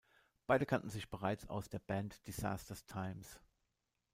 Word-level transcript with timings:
Beide 0.47 0.65
kannten 0.65 0.89
sich 0.89 1.11
bereits 1.11 1.47
aus 1.47 1.69
der 1.69 1.77
Band 1.77 2.25
Disaster’s 2.25 2.85
Times. 2.87 3.39